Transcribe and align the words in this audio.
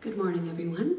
Good 0.00 0.16
morning, 0.16 0.48
everyone. 0.48 0.96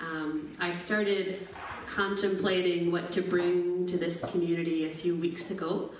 Um, 0.00 0.50
I 0.58 0.72
started 0.72 1.46
contemplating 1.86 2.90
what 2.90 3.12
to 3.12 3.22
bring 3.22 3.86
to 3.86 3.96
this 3.96 4.24
community 4.24 4.86
a 4.86 4.90
few 4.90 5.14
weeks 5.14 5.52
ago. 5.52 5.92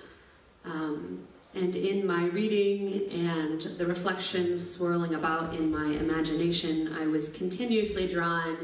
Um, 0.65 1.25
and 1.55 1.77
in 1.77 2.05
my 2.05 2.25
reading 2.25 3.11
and 3.13 3.61
the 3.79 3.87
reflections 3.87 4.75
swirling 4.75 5.15
about 5.15 5.55
in 5.55 5.71
my 5.71 5.87
imagination, 5.87 6.93
I 6.99 7.07
was 7.07 7.29
continuously 7.29 8.09
drawn 8.09 8.57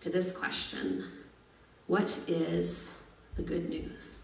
to 0.00 0.10
this 0.10 0.30
question 0.30 1.04
What 1.86 2.20
is 2.28 3.02
the 3.34 3.42
good 3.42 3.70
news? 3.70 4.18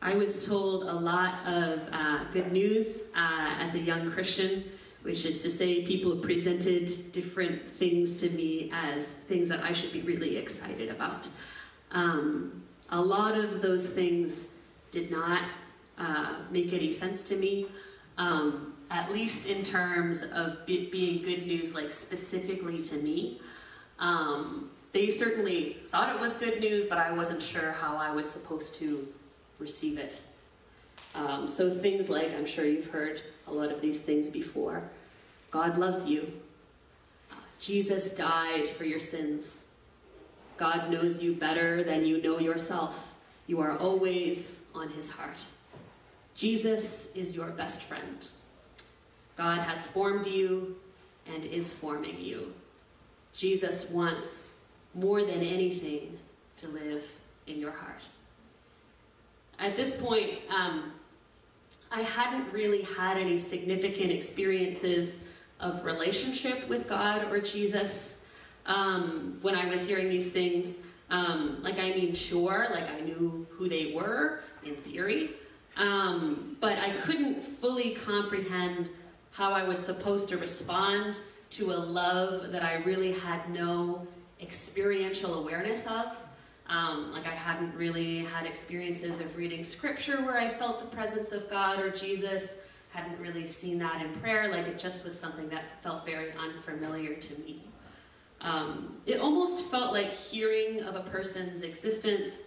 I 0.00 0.14
was 0.14 0.46
told 0.46 0.84
a 0.84 0.94
lot 0.94 1.34
of 1.46 1.86
uh, 1.92 2.24
good 2.30 2.52
news 2.52 3.02
uh, 3.14 3.56
as 3.58 3.74
a 3.74 3.78
young 3.78 4.10
Christian, 4.10 4.64
which 5.06 5.24
is 5.24 5.38
to 5.38 5.48
say, 5.48 5.82
people 5.84 6.16
presented 6.16 7.12
different 7.12 7.70
things 7.70 8.16
to 8.16 8.28
me 8.30 8.72
as 8.74 9.06
things 9.06 9.48
that 9.48 9.62
I 9.62 9.72
should 9.72 9.92
be 9.92 10.02
really 10.02 10.36
excited 10.36 10.90
about. 10.90 11.28
Um, 11.92 12.64
a 12.90 13.00
lot 13.00 13.38
of 13.38 13.62
those 13.62 13.86
things 13.86 14.48
did 14.90 15.12
not 15.12 15.42
uh, 15.96 16.34
make 16.50 16.72
any 16.72 16.90
sense 16.90 17.22
to 17.22 17.36
me, 17.36 17.66
um, 18.18 18.74
at 18.90 19.12
least 19.12 19.46
in 19.46 19.62
terms 19.62 20.24
of 20.24 20.66
be- 20.66 20.90
being 20.90 21.22
good 21.22 21.46
news, 21.46 21.72
like 21.72 21.92
specifically 21.92 22.82
to 22.82 22.96
me. 22.96 23.40
Um, 24.00 24.70
they 24.90 25.08
certainly 25.10 25.76
thought 25.86 26.12
it 26.16 26.20
was 26.20 26.34
good 26.36 26.58
news, 26.58 26.86
but 26.86 26.98
I 26.98 27.12
wasn't 27.12 27.40
sure 27.40 27.70
how 27.70 27.96
I 27.96 28.10
was 28.10 28.28
supposed 28.28 28.74
to 28.76 29.06
receive 29.60 29.98
it. 29.98 30.20
Um, 31.14 31.46
so 31.46 31.70
things 31.70 32.08
like, 32.08 32.34
I'm 32.34 32.44
sure 32.44 32.64
you've 32.64 32.90
heard 32.90 33.22
a 33.46 33.52
lot 33.52 33.70
of 33.70 33.80
these 33.80 33.98
things 33.98 34.28
before. 34.28 34.82
God 35.50 35.78
loves 35.78 36.06
you. 36.06 36.32
Uh, 37.30 37.36
Jesus 37.60 38.10
died 38.10 38.68
for 38.68 38.84
your 38.84 38.98
sins. 38.98 39.64
God 40.56 40.90
knows 40.90 41.22
you 41.22 41.34
better 41.34 41.84
than 41.84 42.04
you 42.04 42.22
know 42.22 42.38
yourself. 42.38 43.14
You 43.46 43.60
are 43.60 43.78
always 43.78 44.62
on 44.74 44.88
his 44.88 45.08
heart. 45.08 45.44
Jesus 46.34 47.08
is 47.14 47.34
your 47.34 47.48
best 47.48 47.82
friend. 47.82 48.26
God 49.36 49.60
has 49.60 49.86
formed 49.86 50.26
you 50.26 50.76
and 51.32 51.44
is 51.46 51.72
forming 51.72 52.20
you. 52.20 52.52
Jesus 53.32 53.88
wants 53.90 54.54
more 54.94 55.22
than 55.22 55.42
anything 55.42 56.18
to 56.56 56.68
live 56.68 57.06
in 57.46 57.58
your 57.58 57.72
heart. 57.72 58.02
At 59.58 59.76
this 59.76 59.96
point, 59.96 60.38
um, 60.50 60.92
I 61.90 62.00
hadn't 62.02 62.52
really 62.52 62.82
had 62.82 63.16
any 63.16 63.38
significant 63.38 64.10
experiences 64.10 65.20
of 65.60 65.84
relationship 65.84 66.68
with 66.68 66.86
God 66.86 67.30
or 67.30 67.40
Jesus 67.40 68.16
um, 68.66 69.38
when 69.42 69.54
I 69.54 69.66
was 69.66 69.86
hearing 69.86 70.08
these 70.08 70.30
things. 70.30 70.76
Um, 71.08 71.62
like, 71.62 71.78
I 71.78 71.90
mean, 71.90 72.14
sure, 72.14 72.66
like 72.72 72.90
I 72.90 73.00
knew 73.00 73.46
who 73.50 73.68
they 73.68 73.92
were 73.94 74.40
in 74.64 74.74
theory, 74.76 75.30
um, 75.76 76.56
but 76.60 76.76
I 76.78 76.90
couldn't 76.90 77.40
fully 77.40 77.94
comprehend 77.94 78.90
how 79.30 79.52
I 79.52 79.62
was 79.62 79.78
supposed 79.78 80.28
to 80.30 80.36
respond 80.36 81.20
to 81.50 81.72
a 81.72 81.76
love 81.76 82.50
that 82.50 82.64
I 82.64 82.76
really 82.84 83.12
had 83.12 83.48
no 83.50 84.06
experiential 84.40 85.34
awareness 85.34 85.86
of. 85.86 86.20
Um, 86.68 87.12
like 87.12 87.26
I 87.26 87.34
hadn't 87.34 87.74
really 87.76 88.24
had 88.24 88.44
experiences 88.44 89.20
of 89.20 89.36
reading 89.36 89.62
scripture 89.62 90.24
where 90.24 90.36
I 90.36 90.48
felt 90.48 90.80
the 90.80 90.96
presence 90.96 91.32
of 91.32 91.48
God 91.48 91.80
or 91.80 91.90
Jesus. 91.90 92.56
Hadn't 92.92 93.18
really 93.20 93.46
seen 93.46 93.78
that 93.78 94.02
in 94.02 94.12
prayer. 94.14 94.50
Like 94.50 94.66
it 94.66 94.78
just 94.78 95.04
was 95.04 95.18
something 95.18 95.48
that 95.50 95.80
felt 95.82 96.04
very 96.04 96.32
unfamiliar 96.32 97.14
to 97.14 97.40
me. 97.42 97.62
Um, 98.40 98.96
it 99.06 99.20
almost 99.20 99.70
felt 99.70 99.92
like 99.92 100.10
hearing 100.10 100.82
of 100.82 100.94
a 100.94 101.02
person's 101.02 101.62
existence, 101.62 102.40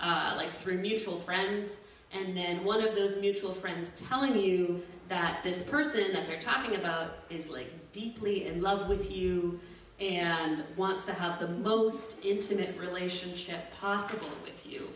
uh, 0.00 0.34
like 0.36 0.50
through 0.50 0.78
mutual 0.78 1.16
friends, 1.18 1.78
and 2.12 2.36
then 2.36 2.64
one 2.64 2.86
of 2.86 2.94
those 2.94 3.16
mutual 3.16 3.52
friends 3.52 3.90
telling 4.08 4.36
you 4.36 4.82
that 5.08 5.42
this 5.42 5.62
person 5.62 6.12
that 6.12 6.26
they're 6.26 6.40
talking 6.40 6.76
about 6.76 7.18
is 7.30 7.48
like 7.48 7.70
deeply 7.92 8.46
in 8.46 8.62
love 8.62 8.88
with 8.88 9.10
you 9.10 9.58
and 10.02 10.64
wants 10.76 11.04
to 11.04 11.12
have 11.12 11.38
the 11.38 11.46
most 11.46 12.16
intimate 12.24 12.76
relationship 12.76 13.70
possible 13.80 14.28
with 14.44 14.66
you. 14.66 14.88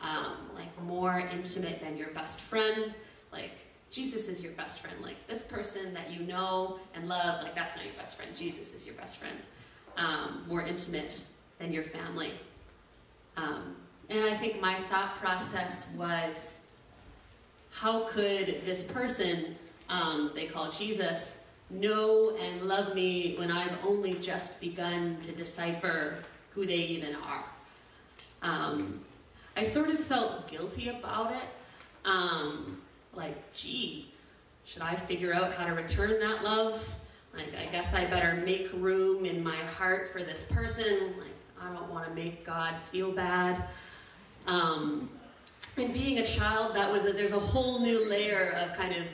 Um, 0.00 0.36
like 0.54 0.70
more 0.84 1.18
intimate 1.18 1.80
than 1.80 1.96
your 1.96 2.10
best 2.10 2.40
friend. 2.40 2.94
Like 3.32 3.56
Jesus 3.90 4.28
is 4.28 4.40
your 4.40 4.52
best 4.52 4.78
friend. 4.78 4.96
Like 5.02 5.16
this 5.26 5.42
person 5.42 5.92
that 5.94 6.10
you 6.10 6.20
know 6.20 6.78
and 6.94 7.08
love, 7.08 7.42
like 7.42 7.56
that's 7.56 7.74
not 7.74 7.84
your 7.84 7.94
best 7.94 8.14
friend. 8.16 8.30
Jesus 8.34 8.74
is 8.74 8.86
your 8.86 8.94
best 8.94 9.16
friend. 9.16 9.38
Um, 9.96 10.44
more 10.46 10.62
intimate 10.62 11.20
than 11.58 11.72
your 11.72 11.82
family. 11.82 12.32
Um, 13.36 13.74
and 14.08 14.24
I 14.24 14.34
think 14.34 14.60
my 14.60 14.74
thought 14.74 15.16
process 15.16 15.86
was 15.96 16.60
how 17.70 18.06
could 18.06 18.62
this 18.64 18.84
person, 18.84 19.56
um, 19.88 20.30
they 20.34 20.46
call 20.46 20.70
Jesus, 20.70 21.38
know 21.74 22.36
and 22.36 22.62
love 22.62 22.94
me 22.94 23.34
when 23.38 23.50
I've 23.50 23.76
only 23.84 24.14
just 24.14 24.60
begun 24.60 25.16
to 25.22 25.32
decipher 25.32 26.18
who 26.50 26.66
they 26.66 26.76
even 26.76 27.14
are. 27.16 27.44
Um, 28.42 29.00
I 29.56 29.62
sort 29.62 29.90
of 29.90 29.98
felt 29.98 30.48
guilty 30.48 30.88
about 30.88 31.32
it. 31.32 31.48
Um, 32.04 32.80
like, 33.12 33.52
gee, 33.52 34.12
should 34.64 34.82
I 34.82 34.94
figure 34.94 35.32
out 35.32 35.54
how 35.54 35.66
to 35.66 35.74
return 35.74 36.18
that 36.20 36.42
love? 36.42 36.94
Like, 37.34 37.52
I 37.58 37.70
guess 37.70 37.92
I 37.92 38.04
better 38.06 38.34
make 38.44 38.70
room 38.72 39.24
in 39.24 39.42
my 39.42 39.56
heart 39.56 40.10
for 40.12 40.22
this 40.22 40.44
person. 40.44 41.14
Like, 41.18 41.34
I 41.60 41.72
don't 41.72 41.90
want 41.90 42.06
to 42.06 42.14
make 42.14 42.44
God 42.44 42.78
feel 42.80 43.12
bad. 43.12 43.64
Um, 44.46 45.08
and 45.76 45.92
being 45.92 46.18
a 46.18 46.24
child, 46.24 46.76
that 46.76 46.90
was 46.90 47.06
a, 47.06 47.12
there's 47.12 47.32
a 47.32 47.38
whole 47.38 47.80
new 47.80 48.08
layer 48.08 48.52
of 48.60 48.76
kind 48.76 48.94
of 48.94 49.06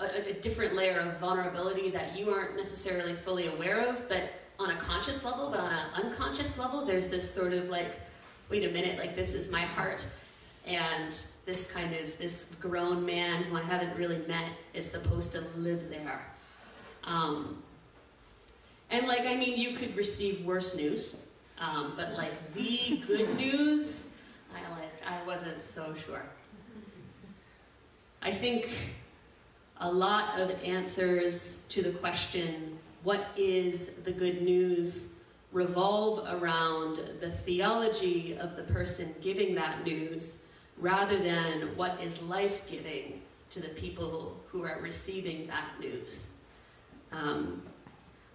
a, 0.00 0.30
a, 0.30 0.32
different 0.34 0.74
layer 0.74 0.98
of 0.98 1.18
vulnerability 1.18 1.90
that 1.90 2.18
you 2.18 2.30
aren't 2.30 2.56
necessarily 2.56 3.14
fully 3.14 3.48
aware 3.48 3.80
of, 3.88 4.08
but 4.08 4.30
on 4.58 4.70
a 4.70 4.76
conscious 4.76 5.24
level, 5.24 5.50
but 5.50 5.60
on 5.60 5.72
an 5.72 5.86
unconscious 5.94 6.58
level, 6.58 6.84
there's 6.84 7.06
this 7.06 7.28
sort 7.28 7.52
of 7.52 7.68
like, 7.68 7.92
wait 8.48 8.64
a 8.64 8.70
minute, 8.70 8.98
like 8.98 9.14
this 9.14 9.34
is 9.34 9.50
my 9.50 9.62
heart. 9.62 10.06
And 10.66 11.18
this 11.46 11.70
kind 11.70 11.94
of, 11.94 12.16
this 12.18 12.46
grown 12.60 13.04
man 13.04 13.44
who 13.44 13.56
I 13.56 13.62
haven't 13.62 13.96
really 13.96 14.22
met 14.26 14.50
is 14.74 14.90
supposed 14.90 15.32
to 15.32 15.40
live 15.56 15.88
there. 15.88 16.26
Um, 17.04 17.62
and 18.90 19.06
like, 19.06 19.22
I 19.22 19.36
mean, 19.36 19.58
you 19.58 19.76
could 19.76 19.96
receive 19.96 20.44
worse 20.44 20.76
news, 20.76 21.16
um, 21.58 21.94
but 21.96 22.12
like 22.12 22.54
the 22.54 23.02
good 23.06 23.36
news, 23.36 24.04
I 24.54 24.70
like, 24.70 24.92
I 25.06 25.26
wasn't 25.26 25.62
so 25.62 25.94
sure. 25.94 26.22
I 28.22 28.30
think 28.30 28.68
a 29.80 29.90
lot 29.90 30.38
of 30.38 30.50
answers 30.62 31.60
to 31.70 31.82
the 31.82 31.90
question, 31.90 32.78
what 33.02 33.28
is 33.36 33.90
the 34.04 34.12
good 34.12 34.42
news, 34.42 35.06
revolve 35.52 36.26
around 36.40 37.00
the 37.20 37.30
theology 37.30 38.36
of 38.38 38.56
the 38.56 38.62
person 38.62 39.14
giving 39.20 39.54
that 39.54 39.82
news 39.84 40.42
rather 40.76 41.18
than 41.18 41.74
what 41.76 42.00
is 42.00 42.22
life 42.22 42.68
giving 42.70 43.20
to 43.50 43.60
the 43.60 43.68
people 43.70 44.38
who 44.46 44.64
are 44.64 44.78
receiving 44.80 45.46
that 45.46 45.68
news. 45.80 46.28
Um, 47.10 47.62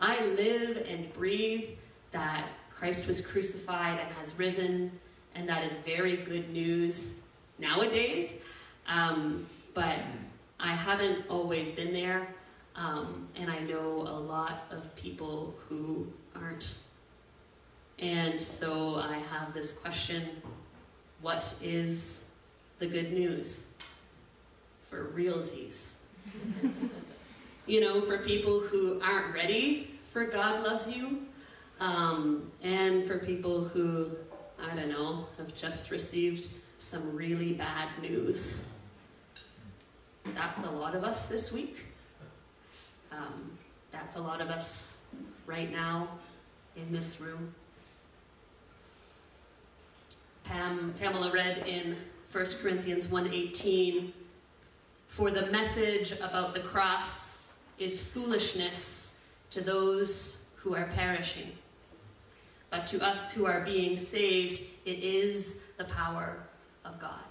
I 0.02 0.26
live 0.26 0.86
and 0.90 1.12
breathe 1.14 1.70
that 2.12 2.48
Christ 2.70 3.08
was 3.08 3.22
crucified 3.22 4.00
and 4.00 4.12
has 4.16 4.38
risen, 4.38 4.92
and 5.36 5.48
that 5.48 5.64
is 5.64 5.76
very 5.78 6.18
good 6.18 6.50
news 6.52 7.16
nowadays. 7.60 8.40
Um, 8.88 9.46
but 9.74 10.00
I 10.60 10.74
haven't 10.74 11.26
always 11.30 11.72
been 11.72 11.94
there, 11.94 12.28
um, 12.76 13.28
and 13.36 13.50
I 13.50 13.60
know 13.60 14.06
a 14.08 14.20
lot 14.20 14.66
of 14.72 14.96
people 14.96 15.56
who 15.68 16.08
aren't. 16.36 16.78
And 18.00 18.40
so 18.40 18.96
I 18.96 19.18
have 19.18 19.54
this 19.54 19.72
question 19.72 20.30
what 21.22 21.56
is 21.62 22.24
the 22.80 22.86
good 22.86 23.12
news 23.12 23.66
for 24.90 25.06
realsies? 25.16 25.94
you 27.66 27.82
know, 27.82 28.02
for 28.02 28.20
people 28.20 28.60
who 28.60 29.02
aren't 29.02 29.34
ready 29.34 29.96
for 30.02 30.26
God 30.26 30.64
loves 30.64 30.90
you, 30.90 31.26
um, 31.80 32.52
and 32.62 33.04
for 33.06 33.18
people 33.18 33.64
who, 33.64 34.12
I 34.62 34.76
don't 34.76 34.90
know, 34.90 35.26
have 35.38 35.54
just 35.54 35.92
received 35.92 36.50
some 36.78 37.16
really 37.16 37.54
bad 37.54 37.90
news. 38.02 38.62
That's 40.34 40.64
a 40.64 40.72
lot 40.72 40.96
of 40.96 41.04
us 41.04 41.28
this 41.28 41.52
week. 41.52 41.86
Um, 43.12 43.52
that's 43.92 44.16
a 44.16 44.22
lot 44.22 44.42
of 44.42 44.50
us 44.50 44.98
right 45.46 45.72
now 45.72 46.08
in 46.76 46.92
this 46.92 47.22
room. 47.22 47.54
Pam, 50.44 50.94
Pamela 51.00 51.32
read 51.32 51.66
in 51.68 51.96
1 52.32 52.46
Corinthians 52.62 53.08
1.18, 53.08 54.12
For 55.08 55.32
the 55.32 55.48
message 55.48 56.14
about 56.14 56.54
the 56.54 56.60
cross 56.60 57.48
is 57.78 58.02
foolishness 58.02 59.14
to 59.52 59.62
those 59.62 60.38
who 60.56 60.76
are 60.76 60.88
perishing. 60.96 61.52
But 62.70 62.86
to 62.88 63.02
us 63.04 63.32
who 63.32 63.46
are 63.46 63.62
being 63.62 63.96
saved, 63.96 64.62
it 64.86 65.00
is 65.00 65.60
the 65.78 65.86
power 65.86 66.38
of 66.84 67.00
God. 67.00 67.24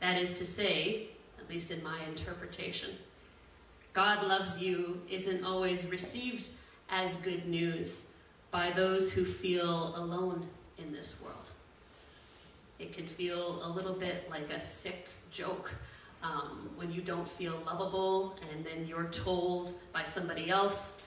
That 0.00 0.16
is 0.16 0.32
to 0.34 0.46
say, 0.46 1.08
at 1.48 1.54
least 1.54 1.70
in 1.70 1.82
my 1.82 1.98
interpretation, 2.06 2.90
God 3.94 4.26
loves 4.26 4.60
you 4.60 5.00
isn't 5.08 5.42
always 5.44 5.90
received 5.90 6.50
as 6.90 7.16
good 7.16 7.48
news 7.48 8.02
by 8.50 8.70
those 8.70 9.10
who 9.10 9.24
feel 9.24 9.94
alone 9.96 10.46
in 10.76 10.92
this 10.92 11.18
world. 11.22 11.50
It 12.78 12.92
can 12.92 13.06
feel 13.06 13.62
a 13.64 13.68
little 13.70 13.94
bit 13.94 14.28
like 14.28 14.50
a 14.50 14.60
sick 14.60 15.08
joke 15.30 15.72
um, 16.22 16.68
when 16.76 16.92
you 16.92 17.00
don't 17.00 17.26
feel 17.26 17.62
lovable 17.64 18.36
and 18.52 18.62
then 18.62 18.86
you're 18.86 19.08
told 19.08 19.72
by 19.90 20.02
somebody 20.02 20.50
else 20.50 20.98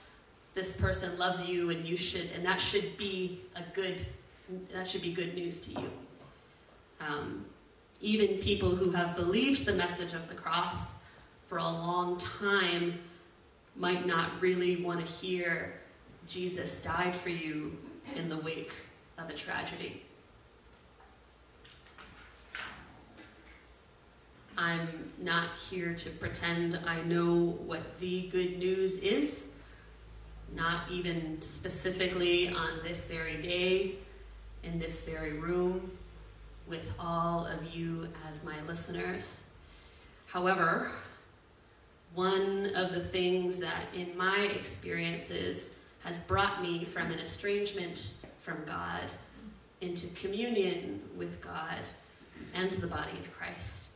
this 0.54 0.72
person 0.72 1.16
loves 1.18 1.48
you 1.48 1.70
and 1.70 1.86
you 1.86 1.96
should 1.96 2.30
and 2.34 2.44
that 2.44 2.60
should 2.60 2.96
be 2.96 3.42
a 3.54 3.62
good 3.74 4.04
that 4.72 4.88
should 4.88 5.02
be 5.02 5.12
good 5.12 5.34
news 5.34 5.60
to 5.60 5.80
you 5.80 5.90
um, 7.00 7.44
even 8.02 8.36
people 8.38 8.76
who 8.76 8.90
have 8.90 9.16
believed 9.16 9.64
the 9.64 9.72
message 9.72 10.12
of 10.12 10.28
the 10.28 10.34
cross 10.34 10.92
for 11.46 11.56
a 11.58 11.64
long 11.64 12.18
time 12.18 12.98
might 13.76 14.06
not 14.06 14.30
really 14.40 14.84
want 14.84 15.04
to 15.04 15.10
hear 15.10 15.80
jesus 16.26 16.82
died 16.82 17.16
for 17.16 17.30
you 17.30 17.78
in 18.16 18.28
the 18.28 18.36
wake 18.38 18.72
of 19.18 19.30
a 19.30 19.34
tragedy. 19.34 20.02
I'm 24.58 25.10
not 25.18 25.56
here 25.56 25.94
to 25.94 26.10
pretend 26.10 26.78
I 26.86 27.02
know 27.02 27.58
what 27.66 27.98
the 28.00 28.28
good 28.28 28.58
news 28.58 28.98
is, 28.98 29.48
not 30.54 30.82
even 30.90 31.40
specifically 31.40 32.48
on 32.48 32.80
this 32.82 33.06
very 33.06 33.40
day, 33.40 33.94
in 34.62 34.78
this 34.78 35.00
very 35.00 35.32
room, 35.32 35.90
with 36.68 36.92
all 36.98 37.46
of 37.46 37.74
you 37.74 38.08
as 38.28 38.42
my 38.44 38.60
listeners. 38.66 39.40
However, 40.26 40.90
one 42.14 42.70
of 42.74 42.92
the 42.92 43.00
things 43.00 43.56
that 43.58 43.84
in 43.94 44.16
my 44.16 44.50
experiences 44.54 45.70
has 46.04 46.18
brought 46.20 46.62
me 46.62 46.84
from 46.84 47.10
an 47.10 47.18
estrangement 47.18 48.14
from 48.38 48.62
God 48.66 49.12
into 49.80 50.06
communion 50.14 51.00
with 51.16 51.40
God 51.40 51.78
and 52.54 52.72
the 52.74 52.86
body 52.86 53.18
of 53.18 53.32
Christ 53.32 53.90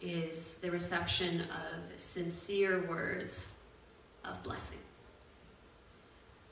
is 0.00 0.54
the 0.54 0.70
reception 0.70 1.40
of 1.40 2.00
sincere 2.00 2.84
words 2.88 3.54
of 4.24 4.42
blessing. 4.42 4.78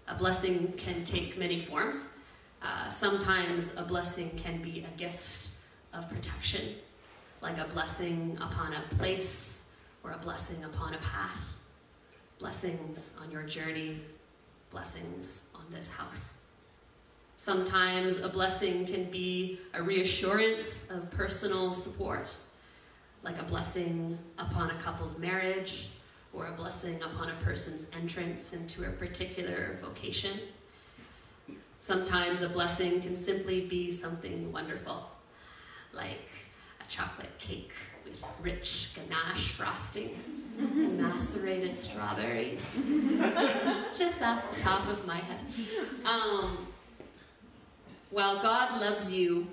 A 0.09 0.15
blessing 0.15 0.73
can 0.77 1.05
take 1.05 1.37
many 1.37 1.59
forms. 1.59 2.09
Uh, 2.63 2.89
sometimes 2.89 3.75
a 3.77 3.83
blessing 3.83 4.31
can 4.37 4.61
be 4.63 4.85
a 4.85 4.97
gift 4.99 5.51
of 5.93 6.09
protection, 6.11 6.75
like 7.43 7.59
a 7.59 7.67
blessing 7.69 8.37
upon 8.41 8.73
a 8.73 8.81
place 8.97 9.63
or 10.03 10.13
a 10.13 10.19
blessing 10.19 10.63
upon 10.65 10.95
a 10.95 10.99
path, 10.99 11.39
blessings 12.39 13.15
on 13.21 13.31
your 13.31 13.43
journey, 13.43 14.01
blessings 14.71 15.45
on 15.55 15.65
this 15.71 15.91
house. 15.91 16.31
Sometimes 17.37 18.21
a 18.21 18.29
blessing 18.29 18.87
can 18.87 19.05
be 19.11 19.61
a 19.75 19.83
reassurance 19.83 20.87
of 20.91 21.11
personal 21.11 21.73
support 21.73 22.35
like 23.27 23.41
a 23.41 23.45
blessing 23.45 24.17
upon 24.39 24.71
a 24.71 24.75
couple's 24.75 25.19
marriage 25.19 25.89
or 26.33 26.47
a 26.47 26.53
blessing 26.53 27.03
upon 27.03 27.29
a 27.29 27.35
person's 27.41 27.89
entrance 27.93 28.53
into 28.53 28.85
a 28.85 28.93
particular 28.93 29.79
vocation. 29.83 30.39
Sometimes 31.87 32.43
a 32.43 32.49
blessing 32.49 33.01
can 33.01 33.15
simply 33.15 33.61
be 33.61 33.93
something 33.93 34.51
wonderful, 34.51 35.09
like 35.93 36.29
a 36.81 36.91
chocolate 36.91 37.39
cake 37.39 37.73
with 38.05 38.21
rich 38.43 38.91
ganache 38.97 39.53
frosting 39.53 40.19
and 40.59 41.01
macerated 41.01 41.79
strawberries, 41.79 42.77
just 43.97 44.21
off 44.21 44.51
the 44.51 44.59
top 44.59 44.89
of 44.89 45.07
my 45.07 45.19
head. 45.19 45.39
Um, 46.05 46.67
while 48.11 48.43
God 48.43 48.81
loves 48.81 49.13
you, 49.13 49.47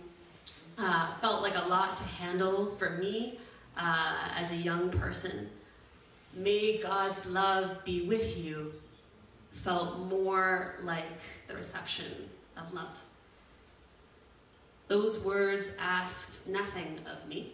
uh, 0.80 1.14
felt 1.18 1.44
like 1.44 1.56
a 1.56 1.68
lot 1.68 1.96
to 1.98 2.04
handle 2.04 2.66
for 2.66 2.98
me 2.98 3.38
uh, 3.78 4.30
as 4.36 4.50
a 4.50 4.58
young 4.58 4.90
person. 4.90 5.52
May 6.34 6.80
God's 6.80 7.24
love 7.28 7.86
be 7.86 8.08
with 8.08 8.44
you 8.44 8.74
felt 9.54 10.00
more 10.00 10.76
like 10.82 11.06
the 11.48 11.54
reception 11.54 12.30
of 12.58 12.74
love. 12.74 13.02
Those 14.90 15.20
words 15.20 15.72
asked 15.80 16.46
nothing 16.48 17.00
of 17.12 17.26
me, 17.28 17.54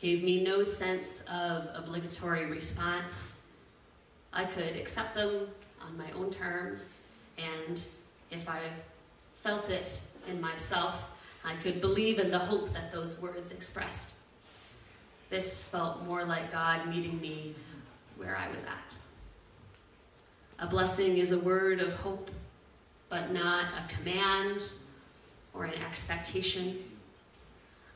gave 0.00 0.24
me 0.24 0.42
no 0.42 0.62
sense 0.62 1.22
of 1.30 1.68
obligatory 1.74 2.46
response. 2.46 3.32
I 4.32 4.44
could 4.44 4.76
accept 4.76 5.14
them 5.14 5.46
on 5.80 5.96
my 5.96 6.10
own 6.12 6.30
terms, 6.30 6.94
and 7.38 7.80
if 8.30 8.48
I 8.48 8.60
felt 9.34 9.70
it 9.70 10.00
in 10.28 10.40
myself, 10.40 11.12
I 11.44 11.54
could 11.54 11.80
believe 11.80 12.18
in 12.18 12.30
the 12.30 12.38
hope 12.38 12.72
that 12.72 12.90
those 12.90 13.20
words 13.20 13.52
expressed. 13.52 14.14
This 15.30 15.62
felt 15.64 16.04
more 16.04 16.24
like 16.24 16.50
God 16.50 16.86
meeting 16.88 17.20
me 17.20 17.54
where 18.16 18.36
I 18.36 18.50
was 18.52 18.64
at. 18.64 18.96
A 20.58 20.66
blessing 20.66 21.18
is 21.18 21.32
a 21.32 21.38
word 21.38 21.80
of 21.80 21.92
hope, 21.96 22.30
but 23.10 23.30
not 23.30 23.66
a 23.74 23.94
command 23.94 24.70
or 25.52 25.66
an 25.66 25.74
expectation. 25.82 26.78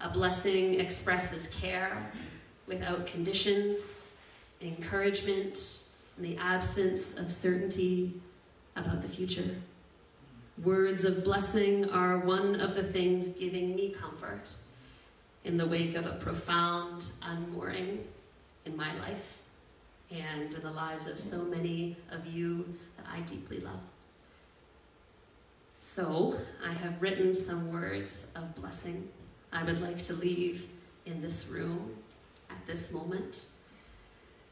A 0.03 0.11
blessing 0.11 0.79
expresses 0.79 1.47
care 1.49 2.13
without 2.67 3.07
conditions, 3.07 4.03
encouragement, 4.61 5.79
in 6.19 6.23
the 6.23 6.37
absence 6.37 7.15
of 7.15 7.33
certainty 7.33 8.13
about 8.77 9.01
the 9.01 9.09
future. 9.09 9.57
Words 10.63 11.07
of 11.07 11.25
blessing 11.25 11.89
are 11.89 12.19
one 12.19 12.61
of 12.61 12.75
the 12.75 12.83
things 12.83 13.29
giving 13.29 13.75
me 13.75 13.89
comfort 13.89 14.55
in 15.47 15.57
the 15.57 15.67
wake 15.67 15.95
of 15.95 16.05
a 16.05 16.13
profound 16.17 17.07
unmooring 17.23 18.05
in 18.67 18.77
my 18.77 18.95
life 18.99 19.40
and 20.11 20.53
the 20.53 20.71
lives 20.71 21.07
of 21.07 21.19
so 21.19 21.43
many 21.43 21.97
of 22.11 22.27
you 22.27 22.67
that 22.97 23.07
I 23.11 23.21
deeply 23.21 23.61
love. 23.61 23.81
So, 25.81 26.39
I 26.65 26.73
have 26.73 27.01
written 27.01 27.33
some 27.33 27.71
words 27.71 28.27
of 28.35 28.55
blessing 28.55 29.09
I 29.53 29.65
would 29.65 29.81
like 29.81 29.99
to 30.03 30.13
leave 30.15 30.69
in 31.07 31.21
this 31.21 31.49
room 31.49 31.95
at 32.51 32.65
this 32.67 32.93
moment. 32.93 33.43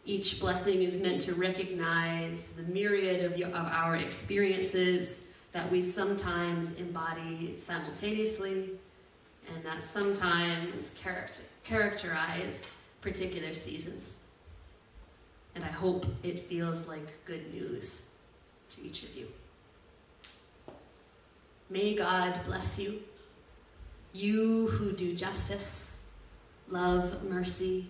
Each 0.04 0.40
blessing 0.40 0.82
is 0.82 0.98
meant 1.00 1.20
to 1.22 1.34
recognize 1.34 2.48
the 2.48 2.62
myriad 2.62 3.24
of, 3.24 3.40
of 3.40 3.66
our 3.66 3.96
experiences 3.96 5.20
that 5.52 5.70
we 5.70 5.82
sometimes 5.82 6.74
embody 6.76 7.56
simultaneously 7.56 8.70
and 9.54 9.64
that 9.64 9.82
sometimes 9.82 10.94
character, 11.00 11.42
characterize 11.62 12.70
particular 13.00 13.52
seasons. 13.52 14.16
And 15.58 15.64
I 15.64 15.72
hope 15.72 16.06
it 16.22 16.38
feels 16.38 16.86
like 16.86 17.24
good 17.24 17.52
news 17.52 18.02
to 18.68 18.80
each 18.80 19.02
of 19.02 19.16
you. 19.16 19.26
May 21.68 21.96
God 21.96 22.44
bless 22.44 22.78
you, 22.78 23.00
you 24.12 24.68
who 24.68 24.92
do 24.92 25.16
justice, 25.16 25.90
love 26.68 27.24
mercy, 27.24 27.88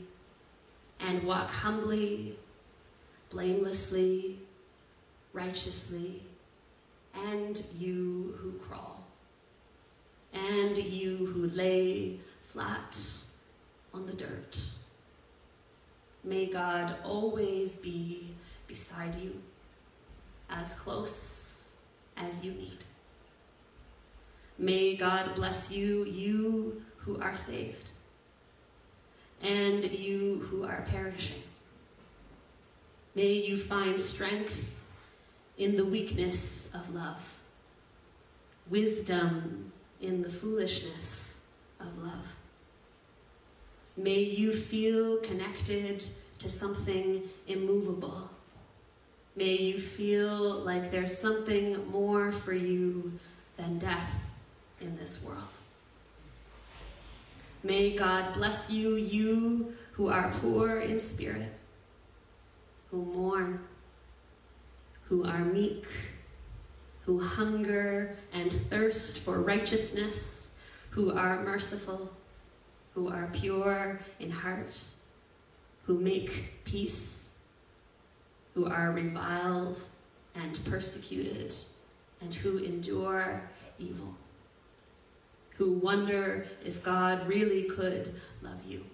and 0.99 1.23
walk 1.25 1.51
humbly, 1.51 2.39
blamelessly, 3.29 4.39
righteously, 5.35 6.23
and 7.27 7.63
you 7.79 8.35
who 8.39 8.53
crawl 8.67 9.05
and 10.33 10.79
you 10.79 11.27
who 11.27 11.49
lay 11.49 12.19
flat 12.41 12.99
on 13.93 14.07
the 14.07 14.15
dirt. 14.15 14.59
May 16.25 16.47
God 16.47 16.97
always 17.05 17.75
be 17.77 18.35
beside 18.67 19.15
you, 19.17 19.41
as 20.51 20.75
close 20.75 21.69
as 22.17 22.45
you 22.45 22.53
need. 22.53 22.85
May 24.59 24.97
God 24.97 25.35
bless 25.35 25.71
you, 25.71 26.05
you 26.05 26.83
who 26.97 27.21
are 27.21 27.37
saved, 27.37 27.91
and 29.43 29.85
you 29.85 30.41
who 30.51 30.65
are 30.65 30.85
perishing. 30.91 31.43
May 33.15 33.33
you 33.33 33.57
find 33.57 33.99
strength 33.99 34.85
in 35.57 35.77
the 35.77 35.85
weakness 35.85 36.71
of 36.75 36.95
love, 36.95 37.41
wisdom 38.69 39.73
in 40.01 40.23
the 40.23 40.29
foolishness 40.29 41.39
of 41.81 42.03
love. 42.03 42.37
May 43.99 44.21
you 44.21 44.53
feel 44.53 45.17
connected 45.17 46.05
to 46.39 46.49
something 46.49 47.21
immovable. 47.49 48.31
May 49.35 49.57
you 49.57 49.81
feel 49.81 50.61
like 50.61 50.93
there's 50.93 51.19
something 51.19 51.85
more 51.91 52.31
for 52.31 52.53
you 52.53 53.19
than 53.57 53.81
death 53.81 54.15
in 54.81 54.97
this 54.97 55.21
world. 55.25 55.43
May 57.65 57.97
God 57.97 58.35
bless 58.35 58.71
you, 58.71 58.95
you 58.95 59.73
who 59.91 60.07
are 60.07 60.31
poor 60.31 60.79
in 60.79 61.01
spirit, 61.01 61.53
who 62.93 63.05
mourn, 63.05 63.59
who 65.09 65.25
are 65.25 65.45
meek, 65.45 65.89
who 67.05 67.19
hunger 67.19 68.17
and 68.33 68.53
thirst 68.53 69.19
for 69.19 69.41
righteousness, 69.41 70.51
who 70.91 71.13
are 71.19 71.43
merciful, 71.43 72.13
who 72.95 73.09
are 73.09 73.29
pure 73.33 74.01
in 74.21 74.31
heart, 74.31 74.83
who 75.85 75.99
make 75.99 76.65
peace, 76.65 77.31
who 78.55 78.67
are 78.67 78.93
reviled 78.93 79.81
and 80.35 80.59
persecuted, 80.65 81.55
and 82.21 82.35
who 82.35 82.59
endure 82.59 83.43
evil, 83.79 84.15
who 85.57 85.79
wonder 85.79 86.47
if 86.65 86.83
God 86.83 87.27
really 87.29 87.65
could 87.65 88.13
love 88.43 88.61
you. 88.67 88.85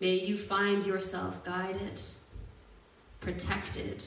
May 0.00 0.14
you 0.14 0.36
find 0.36 0.84
yourself 0.84 1.44
guided, 1.44 2.00
protected, 3.20 4.04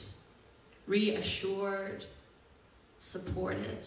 reassured, 0.86 2.04
supported, 2.98 3.86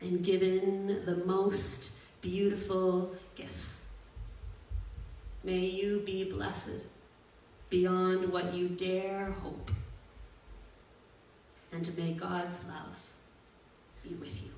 and 0.00 0.22
given 0.22 1.04
the 1.04 1.16
most 1.26 1.92
beautiful 2.20 3.14
gifts. 3.38 3.80
May 5.44 5.60
you 5.60 6.02
be 6.04 6.24
blessed 6.24 6.84
beyond 7.70 8.30
what 8.32 8.52
you 8.52 8.68
dare 8.68 9.30
hope. 9.30 9.70
And 11.72 11.96
may 11.96 12.12
God's 12.12 12.58
love 12.64 12.98
be 14.02 14.14
with 14.14 14.42
you. 14.42 14.57